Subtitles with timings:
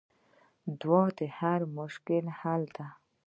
[0.79, 2.87] دعا د هر مشکل حل دی.